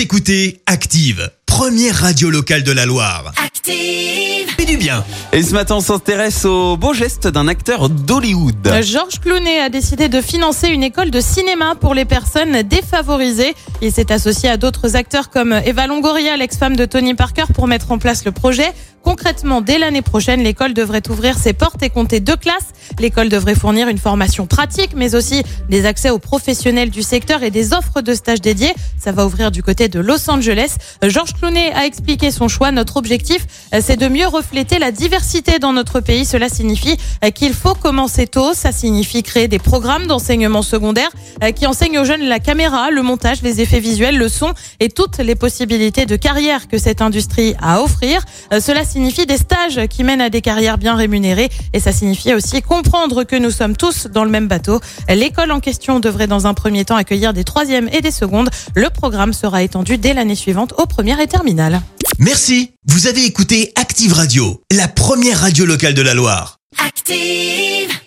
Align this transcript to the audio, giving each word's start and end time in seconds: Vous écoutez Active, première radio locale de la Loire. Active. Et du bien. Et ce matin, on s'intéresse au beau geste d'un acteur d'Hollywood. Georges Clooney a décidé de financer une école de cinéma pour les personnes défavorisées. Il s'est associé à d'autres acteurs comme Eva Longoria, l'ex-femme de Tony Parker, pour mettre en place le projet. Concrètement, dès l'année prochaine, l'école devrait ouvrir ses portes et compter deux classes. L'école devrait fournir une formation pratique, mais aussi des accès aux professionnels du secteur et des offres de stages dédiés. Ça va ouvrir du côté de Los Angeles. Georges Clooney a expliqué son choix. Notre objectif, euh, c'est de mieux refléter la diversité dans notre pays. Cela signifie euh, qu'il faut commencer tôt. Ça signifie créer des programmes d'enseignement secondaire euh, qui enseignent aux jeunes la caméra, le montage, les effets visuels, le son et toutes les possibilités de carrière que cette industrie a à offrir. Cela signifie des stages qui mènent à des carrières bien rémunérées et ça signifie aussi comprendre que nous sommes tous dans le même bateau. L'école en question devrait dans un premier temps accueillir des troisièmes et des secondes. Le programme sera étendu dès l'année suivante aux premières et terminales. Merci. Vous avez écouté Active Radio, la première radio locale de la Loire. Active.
Vous 0.00 0.04
écoutez 0.04 0.62
Active, 0.64 1.30
première 1.44 1.94
radio 1.94 2.30
locale 2.30 2.62
de 2.62 2.72
la 2.72 2.86
Loire. 2.86 3.34
Active. 3.44 4.48
Et 4.58 4.64
du 4.64 4.78
bien. 4.78 5.04
Et 5.34 5.42
ce 5.42 5.52
matin, 5.52 5.74
on 5.74 5.80
s'intéresse 5.80 6.46
au 6.46 6.78
beau 6.78 6.94
geste 6.94 7.28
d'un 7.28 7.46
acteur 7.48 7.90
d'Hollywood. 7.90 8.82
Georges 8.82 9.20
Clooney 9.20 9.60
a 9.60 9.68
décidé 9.68 10.08
de 10.08 10.22
financer 10.22 10.68
une 10.68 10.82
école 10.82 11.10
de 11.10 11.20
cinéma 11.20 11.74
pour 11.74 11.92
les 11.92 12.06
personnes 12.06 12.62
défavorisées. 12.62 13.54
Il 13.82 13.92
s'est 13.92 14.10
associé 14.10 14.48
à 14.48 14.56
d'autres 14.56 14.96
acteurs 14.96 15.28
comme 15.28 15.52
Eva 15.52 15.86
Longoria, 15.86 16.34
l'ex-femme 16.38 16.76
de 16.76 16.86
Tony 16.86 17.12
Parker, 17.14 17.44
pour 17.52 17.66
mettre 17.66 17.92
en 17.92 17.98
place 17.98 18.24
le 18.24 18.32
projet. 18.32 18.72
Concrètement, 19.02 19.62
dès 19.62 19.78
l'année 19.78 20.02
prochaine, 20.02 20.42
l'école 20.42 20.74
devrait 20.74 21.02
ouvrir 21.08 21.38
ses 21.38 21.54
portes 21.54 21.82
et 21.82 21.88
compter 21.88 22.20
deux 22.20 22.36
classes. 22.36 22.68
L'école 22.98 23.30
devrait 23.30 23.54
fournir 23.54 23.88
une 23.88 23.98
formation 23.98 24.46
pratique, 24.46 24.90
mais 24.94 25.14
aussi 25.14 25.42
des 25.70 25.86
accès 25.86 26.10
aux 26.10 26.18
professionnels 26.18 26.90
du 26.90 27.02
secteur 27.02 27.42
et 27.42 27.50
des 27.50 27.72
offres 27.72 28.02
de 28.02 28.12
stages 28.12 28.42
dédiés. 28.42 28.74
Ça 28.98 29.12
va 29.12 29.24
ouvrir 29.24 29.50
du 29.50 29.62
côté 29.62 29.88
de 29.88 30.00
Los 30.00 30.28
Angeles. 30.30 30.76
Georges 31.02 31.32
Clooney 31.34 31.72
a 31.72 31.86
expliqué 31.86 32.30
son 32.30 32.48
choix. 32.48 32.72
Notre 32.72 32.98
objectif, 32.98 33.46
euh, 33.74 33.80
c'est 33.82 33.96
de 33.96 34.06
mieux 34.06 34.26
refléter 34.26 34.78
la 34.78 34.92
diversité 34.92 35.58
dans 35.58 35.72
notre 35.72 36.00
pays. 36.00 36.26
Cela 36.26 36.50
signifie 36.50 36.96
euh, 37.24 37.30
qu'il 37.30 37.54
faut 37.54 37.74
commencer 37.74 38.26
tôt. 38.26 38.52
Ça 38.52 38.70
signifie 38.70 39.22
créer 39.22 39.48
des 39.48 39.58
programmes 39.58 40.06
d'enseignement 40.06 40.62
secondaire 40.62 41.10
euh, 41.42 41.52
qui 41.52 41.66
enseignent 41.66 41.98
aux 41.98 42.04
jeunes 42.04 42.24
la 42.24 42.38
caméra, 42.38 42.90
le 42.90 43.02
montage, 43.02 43.40
les 43.42 43.62
effets 43.62 43.80
visuels, 43.80 44.18
le 44.18 44.28
son 44.28 44.52
et 44.78 44.90
toutes 44.90 45.18
les 45.18 45.36
possibilités 45.36 46.04
de 46.04 46.16
carrière 46.16 46.68
que 46.68 46.76
cette 46.76 47.00
industrie 47.00 47.54
a 47.62 47.70
à 47.70 47.80
offrir. 47.82 48.24
Cela 48.58 48.84
signifie 48.90 49.26
des 49.26 49.36
stages 49.36 49.80
qui 49.88 50.04
mènent 50.04 50.20
à 50.20 50.30
des 50.30 50.40
carrières 50.40 50.78
bien 50.78 50.96
rémunérées 50.96 51.48
et 51.72 51.80
ça 51.80 51.92
signifie 51.92 52.34
aussi 52.34 52.60
comprendre 52.60 53.24
que 53.24 53.36
nous 53.36 53.50
sommes 53.50 53.76
tous 53.76 54.06
dans 54.06 54.24
le 54.24 54.30
même 54.30 54.48
bateau. 54.48 54.80
L'école 55.08 55.52
en 55.52 55.60
question 55.60 56.00
devrait 56.00 56.26
dans 56.26 56.46
un 56.46 56.54
premier 56.54 56.84
temps 56.84 56.96
accueillir 56.96 57.32
des 57.32 57.44
troisièmes 57.44 57.88
et 57.92 58.00
des 58.00 58.10
secondes. 58.10 58.50
Le 58.74 58.90
programme 58.90 59.32
sera 59.32 59.62
étendu 59.62 59.96
dès 59.98 60.14
l'année 60.14 60.34
suivante 60.34 60.74
aux 60.78 60.86
premières 60.86 61.20
et 61.20 61.28
terminales. 61.28 61.80
Merci. 62.18 62.72
Vous 62.86 63.06
avez 63.06 63.24
écouté 63.24 63.72
Active 63.76 64.12
Radio, 64.12 64.60
la 64.72 64.88
première 64.88 65.40
radio 65.40 65.64
locale 65.64 65.94
de 65.94 66.02
la 66.02 66.14
Loire. 66.14 66.58
Active. 66.84 67.99